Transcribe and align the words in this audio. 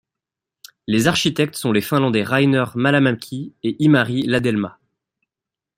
Les 0.87 1.05
architectes 1.05 1.55
sont 1.55 1.71
les 1.71 1.79
Finlandais 1.79 2.23
Rainer 2.23 2.65
Mahlamäki 2.73 3.53
et 3.61 3.75
lmari 3.79 4.23
Lahdelma. 4.23 4.79